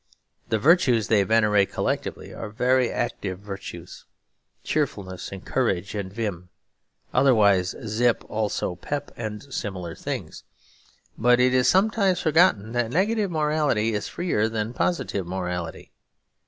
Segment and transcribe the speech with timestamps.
[0.49, 4.05] The virtues they venerate collectively are very active virtues;
[4.63, 6.49] cheerfulness and courage and vim,
[7.13, 10.43] otherwise zip, also pep and similar things.
[11.19, 15.91] But it is sometimes forgotten that negative morality is freer than positive morality.